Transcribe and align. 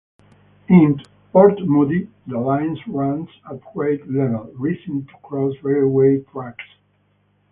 In 0.67 0.99
Port 1.31 1.59
Moody, 1.59 2.09
the 2.25 2.39
line 2.39 2.75
runs 2.87 3.29
at 3.47 3.61
grade 3.71 4.03
level, 4.07 4.51
rising 4.57 5.05
to 5.05 5.13
cross 5.21 5.53
railway 5.61 6.21
tracks. 6.31 6.65